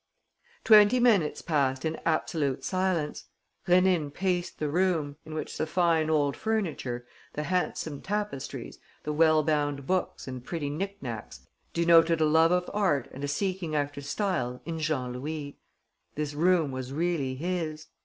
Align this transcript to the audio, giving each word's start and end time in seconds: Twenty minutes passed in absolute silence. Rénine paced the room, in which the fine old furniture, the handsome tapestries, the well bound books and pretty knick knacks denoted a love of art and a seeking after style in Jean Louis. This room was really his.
Twenty 0.63 0.99
minutes 0.99 1.43
passed 1.43 1.85
in 1.85 1.97
absolute 2.07 2.63
silence. 2.63 3.25
Rénine 3.67 4.11
paced 4.11 4.57
the 4.57 4.67
room, 4.67 5.17
in 5.25 5.35
which 5.35 5.59
the 5.59 5.67
fine 5.67 6.09
old 6.09 6.35
furniture, 6.35 7.05
the 7.33 7.43
handsome 7.43 8.01
tapestries, 8.01 8.79
the 9.03 9.13
well 9.13 9.43
bound 9.43 9.85
books 9.85 10.27
and 10.27 10.43
pretty 10.43 10.71
knick 10.71 11.03
knacks 11.03 11.45
denoted 11.71 12.19
a 12.19 12.25
love 12.25 12.51
of 12.51 12.67
art 12.73 13.09
and 13.11 13.23
a 13.23 13.27
seeking 13.27 13.75
after 13.75 14.01
style 14.01 14.59
in 14.65 14.79
Jean 14.79 15.13
Louis. 15.19 15.59
This 16.15 16.33
room 16.33 16.71
was 16.71 16.91
really 16.91 17.35
his. 17.35 17.85